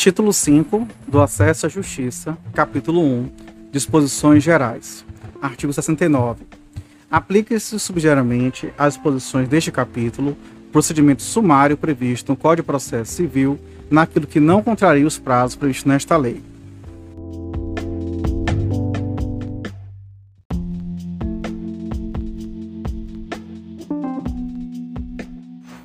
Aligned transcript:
Título 0.00 0.32
5 0.32 0.88
do 1.06 1.20
Acesso 1.20 1.66
à 1.66 1.68
Justiça, 1.68 2.38
capítulo 2.54 3.02
1, 3.02 3.30
Disposições 3.70 4.42
Gerais. 4.42 5.04
Artigo 5.42 5.74
69. 5.74 6.46
Aplica-se 7.10 7.78
subsidiariamente 7.78 8.72
às 8.78 8.94
disposições 8.94 9.46
deste 9.46 9.70
capítulo 9.70 10.34
procedimento 10.72 11.22
sumário 11.22 11.76
previsto 11.76 12.32
no 12.32 12.36
Código 12.38 12.62
de 12.62 12.66
Processo 12.66 13.12
Civil 13.12 13.60
naquilo 13.90 14.26
que 14.26 14.40
não 14.40 14.62
contraria 14.62 15.06
os 15.06 15.18
prazos 15.18 15.54
previstos 15.54 15.84
nesta 15.84 16.16
lei. 16.16 16.42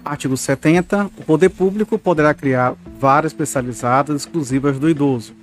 Artigo 0.06 0.38
70. 0.38 1.10
O 1.18 1.24
poder 1.24 1.50
público 1.50 1.98
poderá 1.98 2.32
criar 2.32 2.76
varas 3.00 3.32
especializadas 3.32 4.22
exclusivas 4.22 4.78
do 4.78 4.88
idoso. 4.88 5.34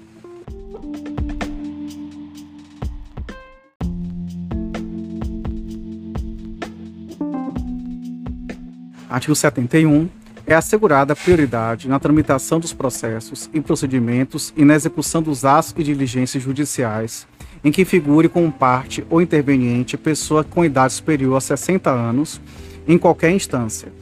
Artigo 9.11 9.35
71. 9.35 10.09
É 10.47 10.55
assegurada 10.55 11.15
prioridade 11.15 11.89
na 11.89 11.99
tramitação 11.99 12.59
dos 12.59 12.73
processos 12.73 13.51
e 13.53 13.61
procedimentos 13.61 14.53
e 14.57 14.65
na 14.65 14.75
execução 14.75 15.23
dos 15.23 15.45
atos 15.45 15.75
e 15.77 15.83
diligências 15.83 16.43
judiciais 16.43 17.27
em 17.65 17.71
que 17.71 17.85
figure 17.85 18.29
como 18.29 18.51
parte 18.51 19.07
ou 19.09 19.23
interveniente 19.23 19.97
pessoa 19.97 20.43
com 20.43 20.65
idade 20.65 20.95
superior 20.95 21.37
a 21.37 21.41
60 21.41 21.89
anos 21.89 22.41
em 22.89 22.99
qualquer 22.99 23.31
instância 23.31 23.93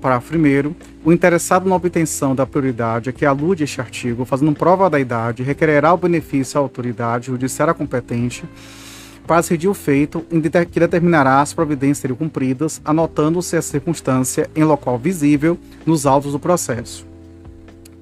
Parágrafo 0.00 0.36
1. 0.36 0.74
O 1.04 1.12
interessado 1.12 1.68
na 1.68 1.74
obtenção 1.74 2.34
da 2.34 2.46
prioridade 2.46 3.10
a 3.10 3.12
que 3.12 3.24
alude 3.24 3.64
este 3.64 3.80
artigo, 3.80 4.24
fazendo 4.24 4.52
prova 4.52 4.90
da 4.90 5.00
idade, 5.00 5.42
requererá 5.42 5.92
o 5.92 5.96
benefício 5.96 6.58
à 6.58 6.62
autoridade 6.62 7.26
judiciária 7.26 7.74
competente 7.74 8.44
para 9.26 9.40
decidir 9.40 9.68
o 9.68 9.74
feito, 9.74 10.24
que 10.70 10.80
determinará 10.80 11.40
as 11.40 11.52
providências 11.52 11.98
serem 11.98 12.16
cumpridas, 12.16 12.80
anotando-se 12.84 13.56
a 13.56 13.62
circunstância 13.62 14.48
em 14.54 14.62
local 14.62 14.98
visível 14.98 15.58
nos 15.84 16.06
autos 16.06 16.32
do 16.32 16.38
processo. 16.38 17.04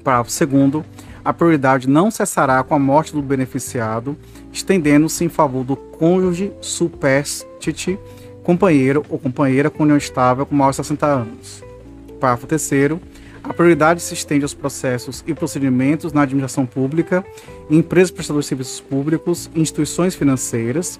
Parágrafo 0.03 0.47
2. 0.47 0.84
A 1.25 1.33
prioridade 1.33 1.89
não 1.89 2.11
cessará 2.11 2.62
com 2.62 2.75
a 2.75 2.78
morte 2.78 3.15
do 3.15 3.22
beneficiado, 3.22 4.15
estendendo-se 4.53 5.25
em 5.25 5.31
favor 5.31 5.65
do 5.65 5.75
cônjuge 5.75 6.53
superstite, 6.61 7.98
companheiro 8.42 9.03
ou 9.09 9.19
companheira 9.19 9.70
com 9.70 9.84
união 9.84 9.97
estável 9.97 10.45
com 10.45 10.55
maior 10.55 10.70
de 10.70 10.77
60 10.77 11.06
anos. 11.06 11.65
Parágrafo 12.20 12.47
3 12.47 12.70
a 13.45 13.53
prioridade 13.53 14.01
se 14.01 14.15
estende 14.15 14.43
aos 14.43 14.55
processos 14.55 15.23
e 15.27 15.34
procedimentos 15.34 16.15
na 16.15 16.23
administração 16.23 16.65
pública, 16.65 17.23
empresas 17.69 18.11
prestadoras 18.11 18.47
de 18.47 18.48
serviços 18.48 18.81
públicos, 18.81 19.51
instituições 19.55 20.15
financeiras, 20.15 20.98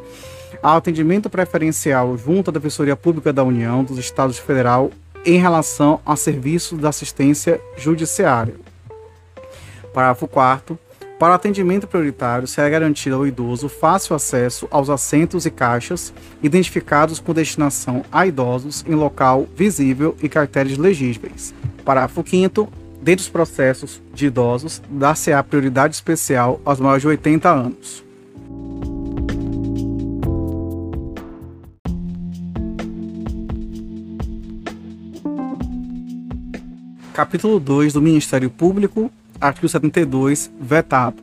ao 0.62 0.77
atendimento 0.77 1.31
preferencial 1.31 2.19
junto 2.19 2.51
à 2.51 2.53
Defensoria 2.53 2.95
Pública 2.95 3.33
da 3.33 3.43
União 3.43 3.83
dos 3.83 3.97
Estados 3.97 4.39
Federal 4.39 4.91
em 5.25 5.39
relação 5.39 6.01
a 6.05 6.17
serviços 6.17 6.79
de 6.79 6.87
assistência 6.87 7.59
judiciária. 7.78 8.55
Parágrafo 9.95 10.28
4 10.28 10.78
para 11.19 11.34
atendimento 11.34 11.87
prioritário, 11.87 12.47
será 12.47 12.69
garantido 12.69 13.17
ao 13.17 13.27
idoso 13.27 13.69
fácil 13.69 14.17
acesso 14.17 14.67
aos 14.70 14.91
assentos 14.91 15.47
e 15.47 15.51
caixas 15.51 16.12
identificados 16.43 17.21
com 17.21 17.33
destinação 17.33 18.05
a 18.11 18.27
idosos 18.27 18.84
em 18.87 18.95
local 18.95 19.47
visível 19.56 20.17
e 20.23 20.29
cartéis 20.29 20.77
legíveis. 20.77 21.55
Parágrafo 21.84 22.25
5 22.27 22.69
Dentre 23.05 23.23
os 23.23 23.29
processos 23.29 24.01
de 24.15 24.29
idosos, 24.29 24.81
dar-se-á 24.89 25.43
prioridade 25.43 25.95
especial 25.95 26.59
aos 26.65 26.81
maiores 26.81 27.03
de 27.03 27.09
80 27.09 27.50
anos. 27.50 28.03
Capítulo 37.12 37.61
2 37.61 37.93
do 37.93 38.00
Ministério 38.00 38.49
Público 38.49 39.12
Artigo 39.44 39.69
72, 39.69 40.50
vetado. 40.59 41.22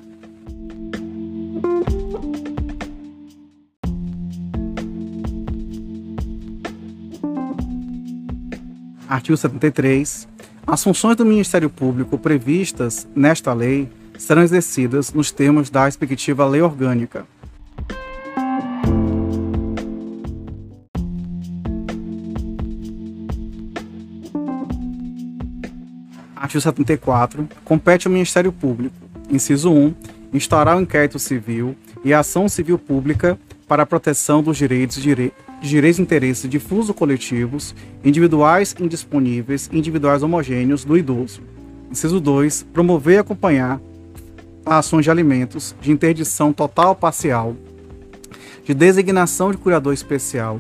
Artigo 9.10 9.36
73. 9.36 10.28
As 10.68 10.84
funções 10.84 11.18
do 11.18 11.26
Ministério 11.26 11.68
Público 11.68 12.16
previstas 12.16 13.08
nesta 13.16 13.56
lei 13.56 13.90
serão 14.20 14.44
exercidas 14.44 15.12
nos 15.12 15.32
termos 15.32 15.72
da 15.72 15.86
respectiva 15.86 16.46
lei 16.46 16.62
orgânica. 16.62 17.26
Artigo 26.52 26.62
74. 26.62 27.48
Compete 27.64 28.08
ao 28.08 28.14
Ministério 28.14 28.52
Público, 28.52 28.96
inciso 29.30 29.72
1, 29.72 29.94
instaurar 30.34 30.78
o 30.78 30.82
inquérito 30.82 31.18
civil 31.18 31.76
e 32.04 32.14
a 32.14 32.20
ação 32.20 32.50
civil 32.50 32.78
pública 32.78 33.40
para 33.68 33.84
a 33.84 33.86
proteção 33.86 34.44
dos 34.44 34.58
direitos, 34.58 35.02
dire... 35.02 35.32
direitos 35.62 36.00
e 36.00 36.02
interesses 36.02 36.50
difusos 36.50 36.94
coletivos, 36.94 37.74
individuais 38.04 38.76
indisponíveis 38.78 39.70
e 39.72 39.78
individuais 39.78 40.24
homogêneos 40.24 40.84
do 40.84 40.98
idoso. 40.98 41.42
Inciso 41.90 42.20
2. 42.20 42.64
Promover 42.74 43.16
e 43.16 43.20
acompanhar 43.20 43.80
ações 44.66 45.06
de 45.06 45.12
alimentos 45.12 45.74
de 45.80 45.92
interdição 45.92 46.52
total 46.52 46.90
ou 46.90 46.96
parcial, 46.96 47.56
de 48.64 48.74
designação 48.74 49.52
de 49.52 49.58
curador 49.58 49.94
especial, 49.94 50.60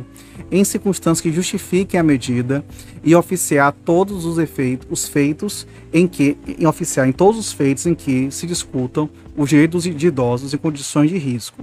em 0.51 0.63
circunstâncias 0.63 1.21
que 1.21 1.31
justifiquem 1.31 1.99
a 1.99 2.03
medida 2.03 2.63
e 3.03 3.15
oficiar 3.15 3.73
todos 3.85 4.25
os 4.25 4.37
efeitos, 4.37 4.87
os 4.89 5.07
feitos 5.07 5.67
em 5.93 6.07
que 6.07 6.37
em 6.59 6.65
oficiar 6.65 7.07
em 7.07 7.11
todos 7.11 7.39
os 7.39 7.51
feitos 7.51 7.85
em 7.85 7.95
que 7.95 8.29
se 8.31 8.47
discutam 8.47 9.09
os 9.35 9.49
direitos 9.49 9.83
de 9.83 10.07
idosos 10.07 10.53
em 10.53 10.57
condições 10.57 11.09
de 11.09 11.17
risco. 11.17 11.57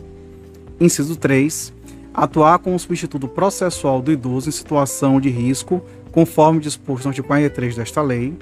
Inciso 0.80 1.16
3. 1.16 1.72
Atuar 2.14 2.58
como 2.58 2.78
substituto 2.78 3.28
processual 3.28 4.00
do 4.00 4.10
idoso 4.10 4.48
em 4.48 4.52
situação 4.52 5.20
de 5.20 5.28
risco, 5.28 5.82
conforme 6.10 6.60
disposto 6.60 7.04
no 7.04 7.10
artigo 7.10 7.26
43 7.26 7.76
desta 7.76 8.02
lei. 8.02 8.34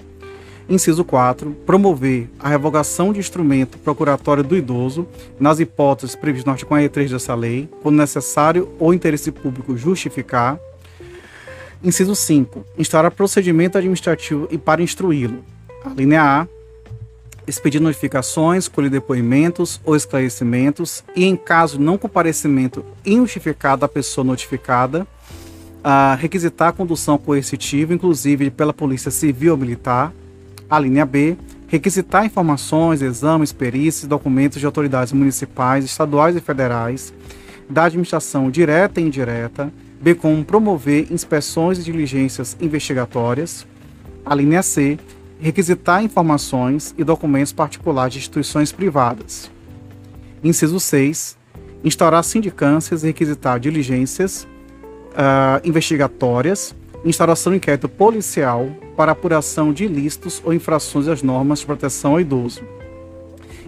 Inciso 0.69 1.05
4. 1.05 1.53
Promover 1.65 2.29
a 2.41 2.49
revogação 2.49 3.13
de 3.13 3.21
instrumento 3.21 3.79
procuratório 3.79 4.43
do 4.43 4.57
idoso 4.57 5.07
nas 5.39 5.61
hipóteses 5.61 6.17
previstas 6.17 6.47
no 6.47 6.53
artigo 6.53 6.69
43 6.69 7.11
dessa 7.13 7.35
lei, 7.35 7.69
quando 7.83 7.97
necessário 7.97 8.69
ou 8.79 8.93
interesse 8.93 9.31
público 9.31 9.77
justificar. 9.77 10.59
Inciso 11.83 12.17
5. 12.17 12.65
Instaurar 12.77 13.13
procedimento 13.13 13.79
administrativo 13.79 14.49
e 14.51 14.59
para 14.59 14.83
instruí-lo. 14.83 15.45
A 15.85 15.91
linha 15.91 16.23
A. 16.23 16.49
Expedir 17.47 17.81
notificações, 17.81 18.67
colher 18.67 18.91
depoimentos 18.91 19.81
ou 19.85 19.95
esclarecimentos 19.95 21.05
e, 21.15 21.25
em 21.25 21.37
caso 21.37 21.79
de 21.79 21.85
não 21.85 21.97
comparecimento 21.97 22.85
injustificado 23.05 23.83
da 23.83 23.89
pessoa 23.89 24.25
notificada, 24.25 25.07
a 25.85 26.17
requisitar 26.17 26.71
a 26.71 26.73
condução 26.73 27.17
coercitiva, 27.17 27.95
inclusive 27.95 28.51
pela 28.51 28.73
Polícia 28.73 29.13
Civil 29.13 29.53
ou 29.53 29.59
Militar, 29.59 30.13
a 30.69 30.79
linha 30.79 31.07
B, 31.07 31.37
requisitar 31.69 32.25
informações, 32.25 33.03
exames, 33.03 33.53
perícias 33.53 34.09
documentos 34.09 34.59
de 34.59 34.67
autoridades 34.67 35.13
municipais, 35.13 35.85
estaduais 35.85 36.37
e 36.37 36.41
federais, 36.41 37.13
da 37.69 37.85
administração 37.85 38.51
direta 38.51 39.01
e 39.01 39.05
indireta, 39.05 39.73
bem 40.01 40.15
como 40.15 40.45
promover 40.45 41.13
inspeções 41.13 41.79
e 41.79 41.83
diligências 41.83 42.57
investigatórias. 42.61 43.67
A 44.25 44.35
linha 44.35 44.63
C, 44.63 44.99
requisitar 45.41 46.03
informações 46.03 46.95
e 46.97 47.05
documentos 47.05 47.53
particulares 47.53 48.15
de 48.15 48.21
instituições 48.21 48.73
privadas. 48.73 49.51
Inciso 50.43 50.79
6, 50.79 51.37
instaurar 51.85 52.23
sindicâncias 52.23 53.03
e 53.03 53.07
requisitar 53.07 53.59
diligências 53.59 54.47
uh, 55.13 55.67
investigatórias 55.67 56.75
instauração 57.05 57.53
de 57.53 57.59
inquérito 57.59 57.89
policial 57.89 58.69
para 58.97 59.13
apuração 59.13 59.73
de 59.73 59.85
ilícitos 59.85 60.43
ou 60.45 60.53
infrações 60.53 61.09
às 61.09 61.23
normas 61.23 61.61
de 61.61 61.67
proteção 61.67 62.13
ao 62.13 62.21
idoso. 62.21 62.63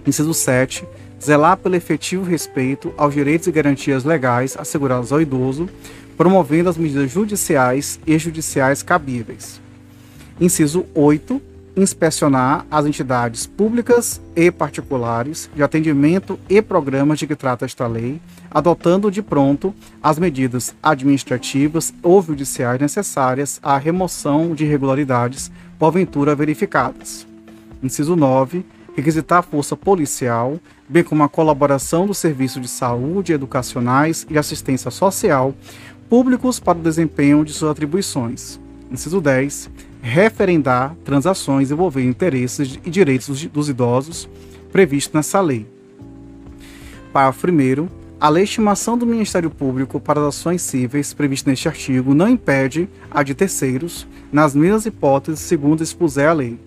Inciso 0.06 0.32
7. 0.32 0.86
Zelar 1.22 1.56
pelo 1.56 1.76
efetivo 1.76 2.24
respeito 2.24 2.92
aos 2.96 3.12
direitos 3.12 3.48
e 3.48 3.52
garantias 3.52 4.04
legais 4.04 4.56
assegurados 4.56 5.12
ao 5.12 5.20
idoso, 5.20 5.68
promovendo 6.16 6.70
as 6.70 6.76
medidas 6.76 7.10
judiciais 7.10 7.98
e 8.06 8.16
judiciais 8.18 8.82
cabíveis. 8.82 9.60
Inciso 10.40 10.86
8 10.94 11.42
inspecionar 11.78 12.66
as 12.70 12.84
entidades 12.86 13.46
públicas 13.46 14.20
e 14.34 14.50
particulares 14.50 15.48
de 15.54 15.62
atendimento 15.62 16.38
e 16.48 16.60
programas 16.60 17.18
de 17.18 17.26
que 17.26 17.36
trata 17.36 17.64
esta 17.64 17.86
lei, 17.86 18.20
adotando 18.50 19.10
de 19.10 19.22
pronto 19.22 19.72
as 20.02 20.18
medidas 20.18 20.74
administrativas 20.82 21.94
ou 22.02 22.20
judiciais 22.20 22.80
necessárias 22.80 23.60
à 23.62 23.78
remoção 23.78 24.54
de 24.54 24.64
irregularidades 24.64 25.50
porventura 25.78 26.34
verificadas. 26.34 27.26
Inciso 27.82 28.16
9. 28.16 28.64
requisitar 28.96 29.38
a 29.38 29.42
força 29.42 29.76
policial, 29.76 30.58
bem 30.88 31.04
como 31.04 31.22
a 31.22 31.28
colaboração 31.28 32.04
do 32.04 32.14
serviço 32.14 32.60
de 32.60 32.66
saúde, 32.66 33.32
educacionais 33.32 34.26
e 34.28 34.36
assistência 34.36 34.90
social 34.90 35.54
públicos 36.08 36.58
para 36.58 36.78
o 36.78 36.82
desempenho 36.82 37.44
de 37.44 37.52
suas 37.52 37.70
atribuições. 37.70 38.58
Inciso 38.90 39.20
10. 39.20 39.70
Referendar 40.00 40.94
transações 41.04 41.70
envolvendo 41.70 42.08
interesses 42.08 42.78
e 42.84 42.90
direitos 42.90 43.46
dos 43.46 43.68
idosos 43.68 44.28
previstos 44.70 45.14
nessa 45.14 45.40
lei. 45.40 45.66
Parágrafo 47.12 47.46
1. 47.48 47.88
A 48.20 48.28
legislação 48.28 48.98
do 48.98 49.06
Ministério 49.06 49.48
Público 49.48 50.00
para 50.00 50.20
as 50.20 50.26
ações 50.26 50.62
cíveis 50.62 51.14
prevista 51.14 51.50
neste 51.50 51.68
artigo 51.68 52.14
não 52.14 52.28
impede 52.28 52.88
a 53.10 53.22
de 53.22 53.34
terceiros, 53.34 54.06
nas 54.32 54.54
mesmas 54.54 54.86
hipóteses 54.86 55.40
segundo 55.40 55.82
expuser 55.82 56.28
a 56.28 56.32
lei. 56.32 56.58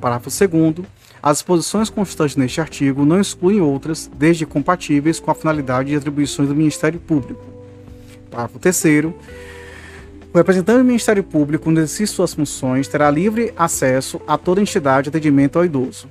Parágrafo 0.00 0.30
2. 0.30 0.86
As 1.22 1.38
disposições 1.38 1.88
constantes 1.88 2.36
neste 2.36 2.60
artigo 2.60 3.06
não 3.06 3.18
excluem 3.18 3.62
outras, 3.62 4.10
desde 4.14 4.44
compatíveis 4.44 5.18
com 5.18 5.30
a 5.30 5.34
finalidade 5.34 5.90
e 5.90 5.96
atribuições 5.96 6.50
do 6.50 6.54
Ministério 6.54 7.00
Público. 7.00 7.42
Parágrafo 8.30 8.58
3. 8.58 8.82
O 10.34 10.36
representante 10.38 10.78
do 10.78 10.84
Ministério 10.84 11.22
Público, 11.22 11.70
no 11.70 11.78
exercício 11.78 12.16
suas 12.16 12.34
funções, 12.34 12.88
terá 12.88 13.08
livre 13.08 13.54
acesso 13.56 14.20
a 14.26 14.36
toda 14.36 14.60
entidade 14.60 15.04
de 15.04 15.10
atendimento 15.10 15.56
ao 15.56 15.64
idoso. 15.64 16.10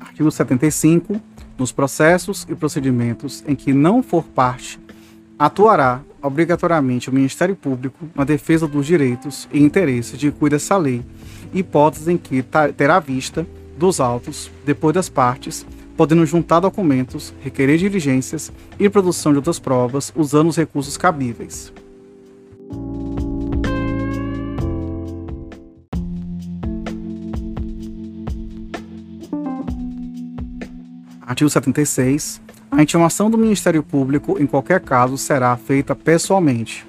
Artigo 0.00 0.32
75. 0.32 1.20
Nos 1.56 1.70
processos 1.70 2.44
e 2.50 2.56
procedimentos 2.56 3.44
em 3.46 3.54
que 3.54 3.72
não 3.72 4.02
for 4.02 4.24
parte, 4.24 4.80
atuará 5.38 6.00
obrigatoriamente 6.20 7.08
o 7.08 7.12
Ministério 7.12 7.54
Público 7.54 8.08
na 8.16 8.24
defesa 8.24 8.66
dos 8.66 8.84
direitos 8.84 9.48
e 9.52 9.62
interesses 9.62 10.18
de 10.18 10.32
cuida 10.32 10.56
essa 10.56 10.76
lei, 10.76 11.04
hipóteses 11.54 12.08
em 12.08 12.16
que 12.18 12.44
terá 12.76 12.98
vista 12.98 13.46
dos 13.76 14.00
autos, 14.00 14.50
depois 14.64 14.94
das 14.94 15.08
partes, 15.08 15.66
podendo 15.96 16.24
juntar 16.26 16.60
documentos, 16.60 17.32
requerer 17.42 17.78
diligências 17.78 18.52
e 18.78 18.88
produção 18.88 19.32
de 19.32 19.38
outras 19.38 19.58
provas 19.58 20.12
usando 20.16 20.48
os 20.48 20.56
recursos 20.56 20.96
cabíveis. 20.96 21.72
Artigo 31.20 31.48
76. 31.48 32.42
A 32.70 32.82
intimação 32.82 33.30
do 33.30 33.38
Ministério 33.38 33.82
Público, 33.82 34.36
em 34.38 34.46
qualquer 34.46 34.80
caso, 34.80 35.16
será 35.16 35.56
feita 35.56 35.94
pessoalmente. 35.94 36.86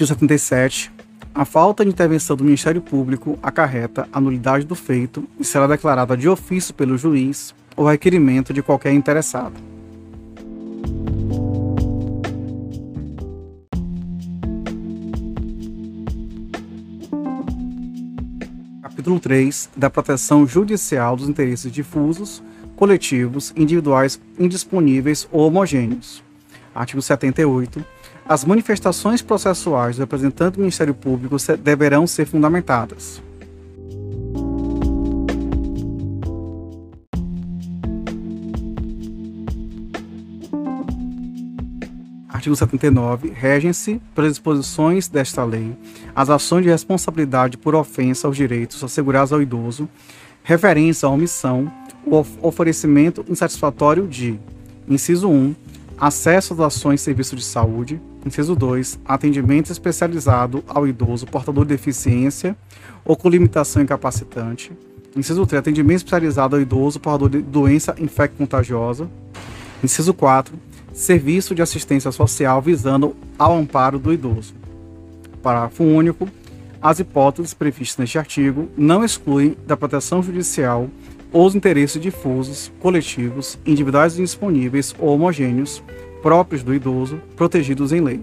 Artigo 0.00 0.14
77. 0.14 0.90
A 1.34 1.44
falta 1.44 1.84
de 1.84 1.90
intervenção 1.90 2.34
do 2.34 2.42
Ministério 2.42 2.80
Público 2.80 3.38
acarreta 3.42 4.08
a 4.10 4.18
nulidade 4.18 4.64
do 4.64 4.74
feito 4.74 5.28
e 5.38 5.44
será 5.44 5.66
declarada 5.66 6.16
de 6.16 6.26
ofício 6.26 6.72
pelo 6.72 6.96
juiz 6.96 7.54
ou 7.76 7.86
requerimento 7.86 8.54
de 8.54 8.62
qualquer 8.62 8.94
interessado. 8.94 9.52
capítulo 18.82 19.20
3 19.20 19.70
da 19.76 19.90
proteção 19.90 20.46
judicial 20.46 21.14
dos 21.14 21.28
interesses 21.28 21.70
difusos, 21.70 22.42
coletivos, 22.74 23.52
individuais, 23.54 24.18
indisponíveis 24.38 25.28
ou 25.30 25.46
homogêneos. 25.46 26.22
Artigo 26.74 27.02
78. 27.02 27.99
As 28.30 28.44
manifestações 28.44 29.20
processuais 29.20 29.96
do 29.96 30.00
representante 30.02 30.54
do 30.54 30.60
Ministério 30.60 30.94
Público 30.94 31.34
deverão 31.58 32.06
ser 32.06 32.26
fundamentadas. 32.26 33.20
artigo 42.28 42.54
79, 42.54 43.32
regem-se 43.34 44.00
pelas 44.14 44.34
disposições 44.34 45.08
desta 45.08 45.44
lei 45.44 45.76
as 46.14 46.30
ações 46.30 46.62
de 46.62 46.70
responsabilidade 46.70 47.58
por 47.58 47.74
ofensa 47.74 48.28
aos 48.28 48.36
direitos 48.36 48.82
assegurados 48.82 49.32
ao 49.32 49.42
idoso, 49.42 49.88
referência 50.44 51.06
à 51.06 51.10
omissão, 51.10 51.70
o 52.06 52.24
oferecimento 52.40 53.24
insatisfatório 53.28 54.06
de, 54.06 54.38
inciso 54.88 55.28
1, 55.28 55.54
acesso 56.00 56.54
às 56.54 56.60
ações 56.60 57.00
de 57.00 57.04
serviço 57.04 57.36
de 57.36 57.44
saúde, 57.44 58.00
inciso 58.24 58.56
2, 58.56 58.98
atendimento 59.04 59.70
especializado 59.70 60.64
ao 60.66 60.88
idoso 60.88 61.26
portador 61.26 61.64
de 61.66 61.76
deficiência 61.76 62.56
ou 63.04 63.14
com 63.14 63.28
limitação 63.28 63.82
incapacitante, 63.82 64.72
inciso 65.14 65.46
3, 65.46 65.60
atendimento 65.60 65.98
especializado 65.98 66.56
ao 66.56 66.62
idoso 66.62 66.98
portador 66.98 67.28
de 67.28 67.42
doença 67.42 67.94
infecto-contagiosa, 67.98 69.10
inciso 69.84 70.14
4, 70.14 70.54
serviço 70.94 71.54
de 71.54 71.60
assistência 71.60 72.10
social 72.10 72.62
visando 72.62 73.14
ao 73.38 73.54
amparo 73.54 73.98
do 73.98 74.12
idoso. 74.12 74.54
Parágrafo 75.42 75.84
único. 75.84 76.28
As 76.82 76.98
hipóteses 76.98 77.52
previstas 77.52 77.98
neste 77.98 78.18
artigo 78.18 78.70
não 78.74 79.04
excluem 79.04 79.54
da 79.66 79.76
proteção 79.76 80.22
judicial 80.22 80.88
os 81.32 81.54
interesses 81.54 82.00
difusos, 82.00 82.72
coletivos, 82.80 83.58
individuais 83.64 84.18
indisponíveis 84.18 84.94
ou 84.98 85.14
homogêneos 85.14 85.82
próprios 86.22 86.62
do 86.62 86.74
idoso, 86.74 87.20
protegidos 87.36 87.92
em 87.92 88.00
lei. 88.00 88.20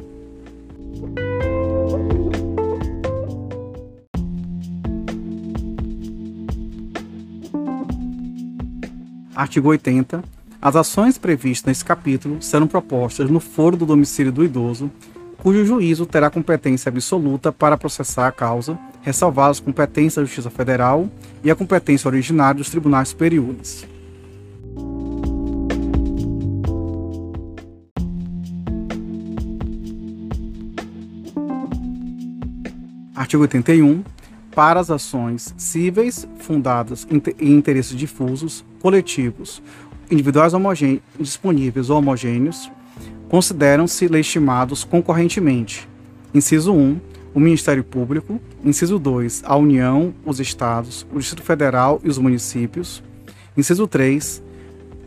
Artigo 9.35 9.69
80 9.69 10.23
as 10.59 10.75
ações 10.75 11.17
previstas 11.17 11.67
nesse 11.67 11.85
capítulo 11.85 12.41
serão 12.41 12.67
propostas 12.67 13.29
no 13.29 13.39
foro 13.39 13.77
do 13.77 13.85
domicílio 13.85 14.31
do 14.31 14.43
idoso, 14.43 14.91
cujo 15.37 15.63
juízo 15.63 16.05
terá 16.05 16.29
competência 16.31 16.89
absoluta 16.89 17.51
para 17.51 17.77
processar 17.77 18.27
a 18.27 18.31
causa, 18.31 18.77
ressalvadas 19.07 19.57
as 19.57 19.59
competências 19.61 20.15
da 20.15 20.23
Justiça 20.23 20.49
Federal 20.49 21.09
e 21.41 21.49
a 21.49 21.55
competência 21.55 22.09
originária 22.09 22.55
dos 22.55 22.69
tribunais 22.69 23.07
superiores. 23.07 23.87
Artigo 33.15 33.43
81. 33.43 34.03
Para 34.53 34.81
as 34.81 34.91
ações 34.91 35.55
cíveis 35.57 36.27
fundadas 36.39 37.07
em 37.09 37.53
interesses 37.53 37.95
difusos, 37.95 38.65
coletivos 38.81 39.61
individuais 40.11 40.51
disponíveis 41.17 41.89
ou 41.89 41.99
homogêneos 41.99 42.69
consideram-se 43.29 44.05
legitimados 44.09 44.83
concorrentemente. 44.83 45.87
Inciso 46.33 46.73
1, 46.73 46.99
o 47.37 47.39
Ministério 47.39 47.83
Público. 47.83 48.41
Inciso 48.65 48.97
2, 48.97 49.43
a 49.45 49.55
União, 49.55 50.11
os 50.25 50.39
Estados, 50.39 51.05
o 51.13 51.19
Distrito 51.19 51.43
Federal 51.43 52.01
e 52.03 52.09
os 52.09 52.17
municípios. 52.17 53.03
Inciso 53.55 53.85
3, 53.85 54.41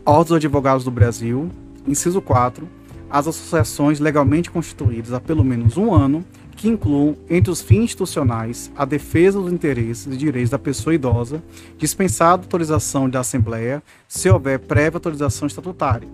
Ordem 0.05 0.27
dos 0.27 0.37
Advogados 0.37 0.85
do 0.85 0.91
Brasil. 0.91 1.49
Inciso 1.85 2.21
4, 2.21 2.65
as 3.09 3.27
associações 3.27 3.99
legalmente 3.99 4.49
constituídas 4.49 5.11
há 5.11 5.19
pelo 5.19 5.43
menos 5.43 5.75
um 5.75 5.93
ano 5.93 6.23
que 6.55 6.69
incluam, 6.69 7.17
entre 7.29 7.51
os 7.51 7.61
fins 7.61 7.83
institucionais, 7.83 8.71
a 8.77 8.85
defesa 8.85 9.41
dos 9.41 9.51
interesses 9.51 10.13
e 10.13 10.15
direitos 10.15 10.51
da 10.51 10.59
pessoa 10.59 10.95
idosa, 10.95 11.43
dispensada 11.77 12.43
autorização 12.43 13.09
da 13.09 13.19
Assembleia, 13.19 13.83
se 14.07 14.29
houver 14.29 14.57
prévia 14.57 14.95
autorização 14.95 15.49
estatutária. 15.49 16.07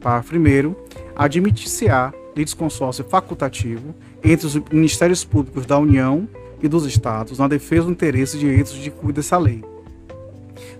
Parágrafo 0.00 0.34
1. 0.34 0.74
Admitir-se-á 1.14 2.14
litisconsórcio 2.36 3.04
facultativo 3.04 3.94
entre 4.22 4.46
os 4.46 4.54
Ministérios 4.70 5.24
Públicos 5.24 5.64
da 5.64 5.78
União 5.78 6.28
e 6.62 6.68
dos 6.68 6.84
Estados 6.84 7.38
na 7.38 7.48
defesa 7.48 7.84
dos 7.84 7.92
interesses 7.92 8.34
e 8.34 8.38
direitos 8.38 8.74
de 8.74 8.90
cuida 8.90 9.20
dessa 9.20 9.38
lei. 9.38 9.64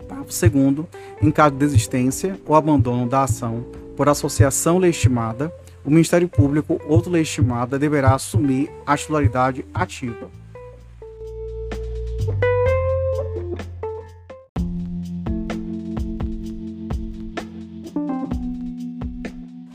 Parágrafo 0.07 0.51
2. 0.51 0.87
Em 1.23 1.31
caso 1.31 1.53
de 1.53 1.59
desistência 1.59 2.39
ou 2.47 2.55
abandono 2.55 3.09
da 3.09 3.23
ação 3.23 3.65
por 3.97 4.09
associação 4.09 4.79
legitimada, 4.79 5.53
o 5.85 5.91
Ministério 5.91 6.29
Público, 6.29 6.81
outro 6.87 7.11
legitimada, 7.11 7.79
deverá 7.79 8.15
assumir 8.15 8.71
a 8.85 8.97
titularidade 8.97 9.65
ativa. 9.73 10.29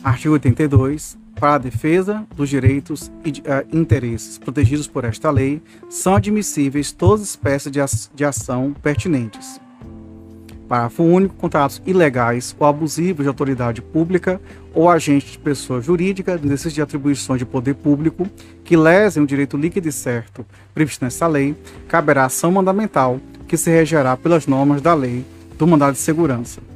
Artigo 0.03 0.33
82. 0.33 1.20
Para 1.41 1.55
a 1.55 1.57
defesa 1.57 2.23
dos 2.35 2.49
direitos 2.49 3.11
e 3.25 3.31
uh, 3.31 3.65
interesses 3.75 4.37
protegidos 4.37 4.85
por 4.85 5.03
esta 5.05 5.31
lei, 5.31 5.59
são 5.89 6.13
admissíveis 6.13 6.91
todas 6.91 7.21
as 7.21 7.29
espécies 7.29 7.71
de, 7.71 7.79
de 8.13 8.23
ação 8.23 8.75
pertinentes. 8.79 9.59
Parágrafo 10.69 11.01
único. 11.01 11.33
Contratos 11.33 11.81
ilegais 11.83 12.55
ou 12.59 12.67
abusivos 12.67 13.25
de 13.25 13.27
autoridade 13.27 13.81
pública 13.81 14.39
ou 14.71 14.87
agente 14.87 15.31
de 15.31 15.39
pessoa 15.39 15.81
jurídica 15.81 16.39
exercício 16.41 16.75
de 16.75 16.81
atribuições 16.83 17.39
de 17.39 17.45
poder 17.45 17.73
público 17.73 18.29
que 18.63 18.77
lesem 18.77 19.23
o 19.23 19.27
direito 19.27 19.57
líquido 19.57 19.89
e 19.89 19.91
certo 19.91 20.45
previsto 20.75 21.03
nesta 21.03 21.25
lei, 21.25 21.55
caberá 21.87 22.25
ação 22.25 22.51
mandamental 22.51 23.19
que 23.47 23.57
se 23.57 23.71
regerá 23.71 24.15
pelas 24.15 24.45
normas 24.45 24.79
da 24.79 24.93
lei 24.93 25.25
do 25.57 25.65
mandado 25.65 25.93
de 25.93 25.99
segurança. 25.99 26.70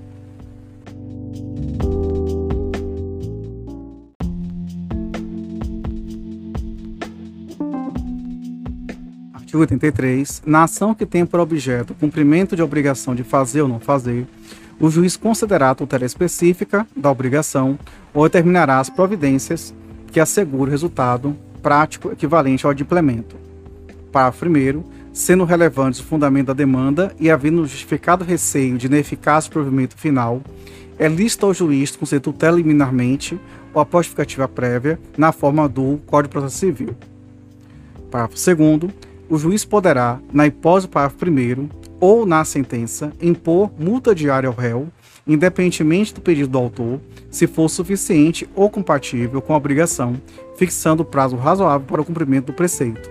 Artigo 9.56 9.62
83. 9.62 10.44
Na 10.46 10.64
ação 10.64 10.94
que 10.94 11.06
tem 11.06 11.26
por 11.26 11.40
objeto 11.40 11.92
o 11.92 11.96
cumprimento 11.96 12.56
de 12.56 12.62
obrigação 12.62 13.16
de 13.16 13.24
fazer 13.24 13.62
ou 13.62 13.68
não 13.68 13.80
fazer, 13.80 14.28
o 14.80 14.90
juiz 14.90 15.16
considerará 15.16 15.70
a 15.70 15.76
tutela 15.76 16.04
específica 16.04 16.86
da 16.96 17.10
obrigação 17.10 17.80
ou 18.14 18.24
determinará 18.24 18.80
as 18.80 18.90
providências 18.90 19.74
que 20.12 20.20
assegurem 20.20 20.68
o 20.68 20.72
resultado 20.72 21.36
prático 21.62 22.12
equivalente 22.12 22.66
ao 22.66 22.74
de 22.74 22.84
implemento. 22.84 23.38
Parágrafo 24.12 24.46
1. 24.46 24.84
Sendo 25.14 25.46
relevantes 25.46 26.02
o 26.02 26.04
fundamento 26.04 26.48
da 26.48 26.54
demanda 26.54 27.16
e 27.18 27.32
havendo 27.32 27.66
justificado 27.66 28.26
receio 28.26 28.78
de 28.78 28.88
ineficácia 28.88 29.50
do 29.50 29.54
provimento 29.54 29.96
final, 29.96 30.42
é 31.00 31.08
lícito 31.08 31.46
ao 31.46 31.54
juiz 31.54 31.96
conceder 31.96 32.22
tutela 32.22 32.58
liminarmente 32.58 33.40
ou 33.74 33.82
após 33.82 34.06
justificativa 34.06 34.50
prévia 34.50 35.00
na 35.18 35.32
forma 35.32 35.70
do 35.70 35.98
Código 36.06 36.28
de 36.28 36.34
Processo 36.34 36.58
Civil. 36.58 36.96
Parágrafo 38.12 38.36
2 38.36 39.05
o 39.30 39.38
juiz 39.38 39.66
poderá, 39.66 40.20
na 40.32 40.46
hipótese 40.46 40.88
do 40.88 40.92
parágrafo 40.92 41.26
1 41.26 41.70
ou 42.00 42.26
na 42.26 42.44
sentença, 42.46 43.12
impor 43.22 43.72
multa 43.80 44.14
diária 44.14 44.48
ao 44.48 44.54
réu, 44.54 44.88
independentemente 45.26 46.14
do 46.14 46.22
pedido 46.22 46.50
do 46.50 46.58
autor, 46.58 47.00
se 47.30 47.48
for 47.48 47.68
suficiente 47.70 48.48
ou 48.56 48.70
compatível 48.70 49.42
com 49.42 49.54
a 49.54 49.58
obrigação, 49.58 50.16
fixando 50.58 51.04
o 51.04 51.06
prazo 51.06 51.36
razoável 51.36 51.88
para 51.88 52.02
o 52.02 52.06
cumprimento 52.06 52.48
do 52.48 52.54
preceito. 52.54 53.10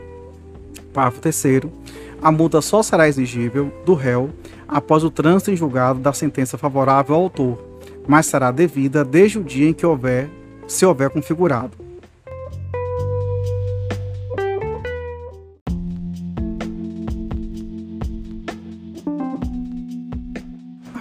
Parágrafo 0.92 1.20
3 1.20 1.64
a 2.22 2.32
multa 2.32 2.62
só 2.62 2.82
será 2.82 3.06
exigível 3.06 3.70
do 3.84 3.92
réu 3.92 4.30
após 4.66 5.04
o 5.04 5.10
trânsito 5.10 5.50
em 5.50 5.56
julgado 5.56 6.00
da 6.00 6.10
sentença 6.12 6.56
favorável 6.56 7.14
ao 7.14 7.22
autor, 7.22 7.62
mas 8.06 8.24
será 8.24 8.50
devida 8.50 9.04
desde 9.04 9.38
o 9.38 9.44
dia 9.44 9.68
em 9.68 9.74
que 9.74 9.84
houver, 9.84 10.30
se 10.66 10.86
houver 10.86 11.10
configurado. 11.10 11.83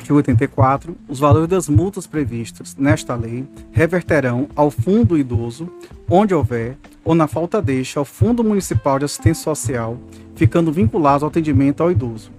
Artigo 0.03 0.17
84, 0.17 0.95
os 1.07 1.19
valores 1.19 1.47
das 1.47 1.69
multas 1.69 2.05
previstas 2.05 2.75
nesta 2.77 3.15
lei 3.15 3.47
reverterão 3.71 4.49
ao 4.53 4.69
fundo 4.69 5.17
idoso, 5.17 5.69
onde 6.09 6.33
houver, 6.33 6.77
ou 7.05 7.15
na 7.15 7.25
falta 7.25 7.61
deixa, 7.61 7.99
ao 7.99 8.05
Fundo 8.05 8.43
Municipal 8.43 8.99
de 8.99 9.05
Assistência 9.05 9.43
Social, 9.43 9.97
ficando 10.35 10.73
vinculados 10.73 11.23
ao 11.23 11.29
atendimento 11.29 11.81
ao 11.81 11.89
idoso. 11.89 12.31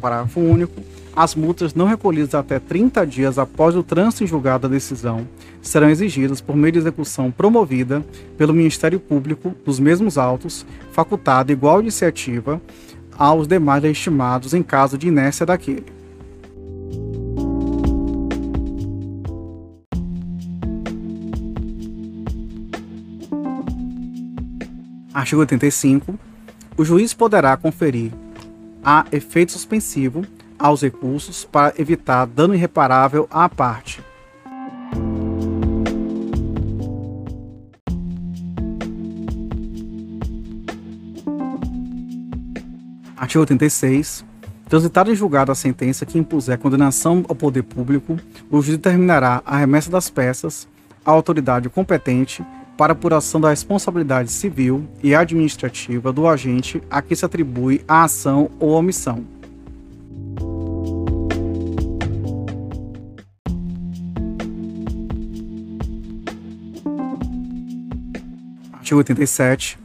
Parágrafo 0.00 0.40
único. 0.40 0.80
As 1.14 1.34
multas 1.34 1.74
não 1.74 1.86
recolhidas 1.86 2.34
até 2.34 2.58
30 2.58 3.06
dias 3.06 3.38
após 3.38 3.76
o 3.76 3.82
trânsito 3.82 4.24
em 4.24 4.26
julgado 4.26 4.66
da 4.66 4.74
decisão 4.74 5.28
serão 5.60 5.90
exigidas 5.90 6.40
por 6.40 6.56
meio 6.56 6.72
de 6.72 6.78
execução 6.78 7.30
promovida 7.30 8.02
pelo 8.38 8.54
Ministério 8.54 8.98
Público 8.98 9.54
dos 9.66 9.78
mesmos 9.78 10.16
autos, 10.16 10.64
facultado 10.92 11.52
igual 11.52 11.82
iniciativa 11.82 12.58
aos 13.18 13.46
demais 13.46 13.84
estimados 13.84 14.54
em 14.54 14.62
caso 14.62 14.96
de 14.96 15.08
inércia 15.08 15.44
daquele. 15.44 16.01
Artigo 25.14 25.40
85. 25.42 26.18
O 26.76 26.84
juiz 26.84 27.12
poderá 27.12 27.56
conferir 27.56 28.12
a 28.82 29.04
efeito 29.12 29.52
suspensivo 29.52 30.24
aos 30.58 30.80
recursos 30.80 31.44
para 31.44 31.74
evitar 31.78 32.26
dano 32.26 32.54
irreparável 32.54 33.28
à 33.30 33.48
parte. 33.48 34.02
Artigo 43.16 43.40
86. 43.40 44.24
Transitada 44.68 45.10
em 45.10 45.14
julgado 45.14 45.52
a 45.52 45.54
sentença 45.54 46.06
que 46.06 46.18
impuser 46.18 46.58
condenação 46.58 47.24
ao 47.28 47.36
poder 47.36 47.62
público, 47.62 48.16
o 48.50 48.62
juiz 48.62 48.78
determinará 48.78 49.42
a 49.44 49.58
remessa 49.58 49.90
das 49.90 50.08
peças 50.08 50.66
à 51.04 51.10
autoridade 51.10 51.68
competente 51.68 52.42
para 52.82 52.94
apuração 52.94 53.40
da 53.40 53.50
responsabilidade 53.50 54.28
civil 54.28 54.88
e 55.04 55.14
administrativa 55.14 56.12
do 56.12 56.26
agente 56.26 56.82
a 56.90 57.00
que 57.00 57.14
se 57.14 57.24
atribui 57.24 57.80
a 57.86 58.02
ação 58.02 58.50
ou 58.58 58.70
omissão. 58.70 59.24
Artigo 68.72 68.98
87. 68.98 69.78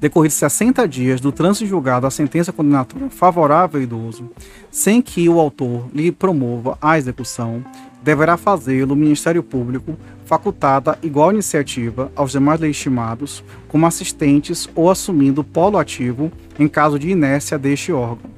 Decorridos 0.00 0.38
60 0.38 0.88
dias 0.88 1.20
do 1.20 1.30
trânsito 1.30 1.66
julgado 1.66 2.06
a 2.06 2.10
sentença 2.10 2.50
condenatória 2.50 3.10
favorável 3.10 3.78
ao 3.78 3.84
idoso, 3.84 4.30
sem 4.70 5.02
que 5.02 5.28
o 5.28 5.38
autor 5.38 5.86
lhe 5.92 6.10
promova 6.10 6.78
a 6.80 6.96
execução, 6.96 7.62
deverá 8.08 8.38
fazê-lo 8.38 8.94
o 8.94 8.96
Ministério 8.96 9.42
Público, 9.42 9.94
facultada 10.24 10.98
igual 11.02 11.30
iniciativa 11.30 12.10
aos 12.16 12.32
demais 12.32 12.58
legitimados, 12.58 13.44
como 13.68 13.84
assistentes 13.84 14.66
ou 14.74 14.90
assumindo 14.90 15.44
polo 15.44 15.76
ativo 15.76 16.32
em 16.58 16.66
caso 16.66 16.98
de 16.98 17.10
inércia 17.10 17.58
deste 17.58 17.92
órgão. 17.92 18.30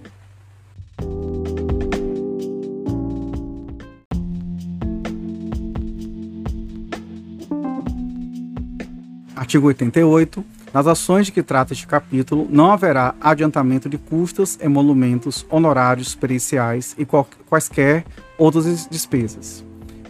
Artigo 9.37 9.69
88. 9.69 10.45
Nas 10.75 10.87
ações 10.89 11.27
de 11.27 11.33
que 11.33 11.43
trata 11.45 11.73
este 11.73 11.87
capítulo, 11.87 12.49
não 12.51 12.73
haverá 12.73 13.15
adiantamento 13.21 13.89
de 13.89 13.99
custas, 13.99 14.59
emolumentos, 14.61 15.47
honorários 15.49 16.15
periciais 16.17 16.95
e 16.99 17.07
quaisquer 17.49 18.05
outras 18.41 18.89
despesas. 18.91 19.63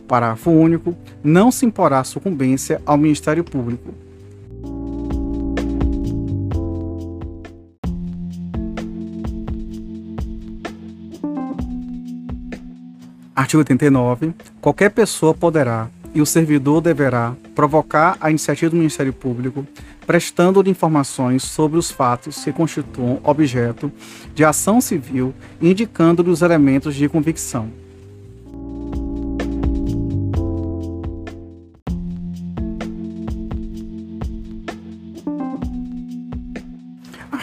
Parágrafo 0.06 0.50
único. 0.50 0.96
Não 1.22 1.50
se 1.50 1.66
imporá 1.66 2.02
sucumbência 2.04 2.80
ao 2.86 2.96
Ministério 2.96 3.42
Público. 3.42 3.92
Artigo 13.34 13.58
89. 13.58 14.34
Qualquer 14.60 14.90
pessoa 14.90 15.34
poderá 15.34 15.88
e 16.14 16.20
o 16.20 16.26
servidor 16.26 16.80
deverá 16.80 17.34
provocar 17.54 18.16
a 18.20 18.30
iniciativa 18.30 18.70
do 18.70 18.76
Ministério 18.76 19.12
Público, 19.12 19.66
prestando-lhe 20.06 20.70
informações 20.70 21.42
sobre 21.42 21.78
os 21.78 21.90
fatos 21.90 22.44
que 22.44 22.52
constituam 22.52 23.20
objeto 23.22 23.90
de 24.34 24.44
ação 24.44 24.80
civil, 24.80 25.32
indicando-lhe 25.60 26.30
os 26.30 26.42
elementos 26.42 26.94
de 26.94 27.08
convicção. 27.08 27.70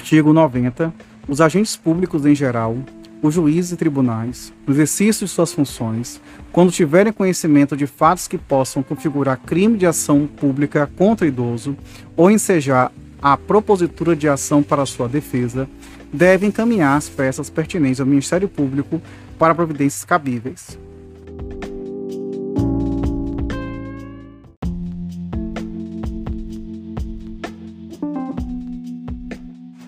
Artigo 0.07 0.31
90. 0.31 0.93
Os 1.27 1.41
agentes 1.41 1.75
públicos 1.75 2.25
em 2.25 2.33
geral, 2.33 2.77
os 3.21 3.33
juízes 3.33 3.73
e 3.73 3.75
tribunais, 3.75 4.53
no 4.65 4.73
exercício 4.73 5.25
de 5.25 5.31
suas 5.33 5.51
funções, 5.51 6.21
quando 6.49 6.71
tiverem 6.71 7.11
conhecimento 7.11 7.75
de 7.75 7.85
fatos 7.85 8.25
que 8.25 8.37
possam 8.37 8.81
configurar 8.81 9.37
crime 9.37 9.77
de 9.77 9.85
ação 9.85 10.25
pública 10.25 10.89
contra 10.95 11.27
idoso 11.27 11.75
ou 12.15 12.31
ensejar 12.31 12.89
a 13.21 13.35
propositura 13.35 14.15
de 14.15 14.29
ação 14.29 14.63
para 14.63 14.85
sua 14.85 15.09
defesa, 15.09 15.67
devem 16.13 16.47
encaminhar 16.47 16.95
as 16.95 17.09
peças 17.09 17.49
pertinentes 17.49 17.99
ao 17.99 18.07
Ministério 18.07 18.47
Público 18.47 19.01
para 19.37 19.53
providências 19.53 20.05
cabíveis. 20.05 20.79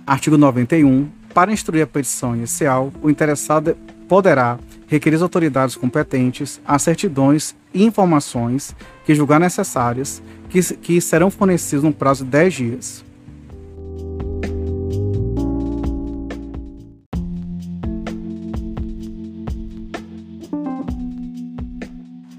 Artigo 0.10 0.40
91. 0.40 1.08
Para 1.36 1.54
instruir 1.54 1.84
a 1.84 1.88
petição 1.88 2.36
inicial, 2.36 2.92
o 3.00 3.12
interessado 3.12 3.78
poderá 4.08 4.58
requerer 4.88 5.18
às 5.18 5.22
autoridades 5.22 5.76
competentes 5.76 6.60
as 6.66 6.82
certidões 6.82 7.56
e 7.72 7.84
informações 7.84 8.76
que 9.06 9.14
julgar 9.14 9.40
necessárias, 9.40 10.20
que, 10.50 10.62
que 10.78 11.00
serão 11.00 11.30
fornecidos 11.30 11.84
no 11.84 11.94
prazo 11.94 12.26
de 12.26 12.32
10 12.32 12.54
dias. 12.56 13.06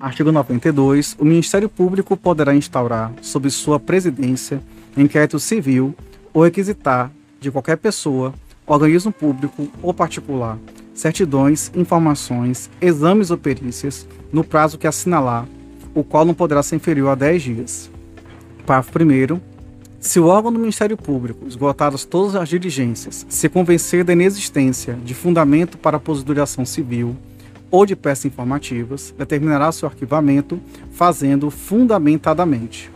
Artigo 0.01 0.33
92. 0.33 1.15
O 1.21 1.25
Ministério 1.25 1.69
Público 1.69 2.17
poderá 2.17 2.53
instaurar, 2.53 3.13
sob 3.23 3.49
sua 3.49 3.79
presidência, 3.79 4.61
inquérito 4.97 5.39
civil 5.39 5.95
ou 6.35 6.43
requisitar 6.43 7.13
de 7.41 7.51
qualquer 7.51 7.79
pessoa, 7.79 8.35
organismo 8.67 9.11
público 9.11 9.69
ou 9.83 9.95
particular, 9.95 10.59
certidões, 10.95 11.73
informações, 11.75 12.71
exames 12.81 13.31
ou 13.31 13.39
perícias, 13.39 14.07
no 14.31 14.45
prazo 14.45 14.79
que 14.79 14.87
assinalar, 14.87 15.47
o 15.95 16.05
qual 16.05 16.25
não 16.25 16.35
poderá 16.35 16.63
ser 16.63 16.77
inferior 16.77 17.09
a 17.09 17.15
10 17.15 17.43
dias. 17.43 17.91
Parágrafo 18.67 18.93
1. 19.03 19.41
Se 19.99 20.21
o 20.21 20.27
órgão 20.27 20.53
do 20.53 20.59
Ministério 20.59 20.97
Público, 20.97 21.47
esgotadas 21.47 22.05
todas 22.05 22.35
as 22.35 22.49
diligências, 22.49 23.27
se 23.29 23.49
convencer 23.49 24.05
da 24.05 24.13
inexistência 24.13 24.95
de 25.05 25.15
fundamento 25.15 25.77
para 25.77 26.01
a 26.01 26.43
ação 26.43 26.65
civil 26.65 27.17
ou 27.71 27.85
de 27.85 27.97
peças 27.97 28.27
informativas, 28.27 29.15
determinará 29.17 29.71
seu 29.73 29.89
arquivamento, 29.89 30.61
fazendo 30.93 31.51
fundamentadamente. 31.51 32.91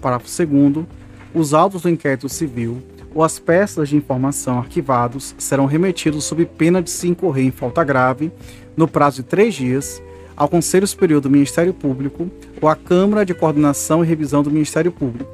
Parágrafo 0.00 0.46
2. 0.46 0.86
Os 1.34 1.54
autos 1.54 1.82
do 1.82 1.88
inquérito 1.88 2.28
civil 2.28 2.82
ou 3.14 3.22
as 3.22 3.38
peças 3.38 3.88
de 3.88 3.96
informação 3.96 4.58
arquivados 4.58 5.34
serão 5.38 5.66
remetidos 5.66 6.24
sob 6.24 6.44
pena 6.44 6.82
de 6.82 6.90
se 6.90 7.08
incorrer 7.08 7.44
em 7.44 7.50
falta 7.50 7.84
grave, 7.84 8.32
no 8.76 8.88
prazo 8.88 9.22
de 9.22 9.28
três 9.28 9.54
dias, 9.54 10.02
ao 10.36 10.48
Conselho 10.48 10.86
Superior 10.86 11.20
do 11.20 11.30
Ministério 11.30 11.74
Público 11.74 12.30
ou 12.60 12.68
à 12.68 12.74
Câmara 12.74 13.24
de 13.24 13.34
Coordenação 13.34 14.02
e 14.02 14.06
Revisão 14.06 14.42
do 14.42 14.50
Ministério 14.50 14.90
Público. 14.90 15.30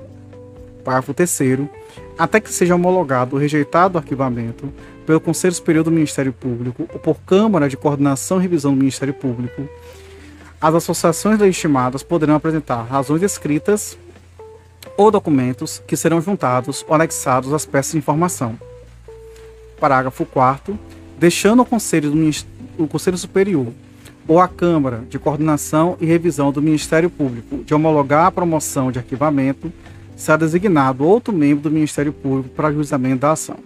Parágrafo 0.84 1.14
3 1.14 1.68
até 2.18 2.40
que 2.40 2.52
seja 2.52 2.74
homologado 2.74 3.36
ou 3.36 3.40
rejeitado 3.40 3.94
o 3.94 3.98
arquivamento 3.98 4.72
pelo 5.06 5.20
Conselho 5.20 5.54
Superior 5.54 5.84
do 5.84 5.90
Ministério 5.90 6.32
Público 6.32 6.88
ou 6.92 6.98
por 6.98 7.16
Câmara 7.20 7.68
de 7.68 7.76
Coordenação 7.76 8.38
e 8.38 8.42
Revisão 8.42 8.72
do 8.72 8.78
Ministério 8.78 9.14
Público, 9.14 9.68
as 10.60 10.74
associações 10.74 11.38
legitimadas 11.38 12.02
poderão 12.02 12.34
apresentar 12.34 12.82
razões 12.82 13.22
escritas 13.22 13.96
ou 14.98 15.10
documentos 15.10 15.82
que 15.86 15.96
serão 15.96 16.20
juntados 16.20 16.84
ou 16.86 16.94
anexados 16.94 17.54
às 17.54 17.64
peças 17.64 17.92
de 17.92 17.98
informação. 17.98 18.58
Parágrafo 19.80 20.26
4 20.26 20.78
deixando 21.18 21.62
o 21.62 21.66
Conselho, 21.66 22.10
do, 22.10 22.30
o 22.78 22.86
Conselho 22.86 23.18
Superior 23.18 23.66
ou 24.26 24.40
a 24.40 24.46
Câmara 24.46 25.02
de 25.08 25.18
Coordenação 25.18 25.96
e 26.00 26.06
Revisão 26.06 26.52
do 26.52 26.62
Ministério 26.62 27.10
Público 27.10 27.64
de 27.64 27.74
homologar 27.74 28.26
a 28.26 28.30
promoção 28.30 28.92
de 28.92 28.98
arquivamento, 28.98 29.72
será 30.16 30.36
designado 30.36 31.04
outro 31.04 31.32
membro 31.32 31.64
do 31.64 31.70
Ministério 31.70 32.12
Público 32.12 32.50
para 32.50 32.72
juizamento 32.72 33.20
da 33.20 33.32
ação. 33.32 33.56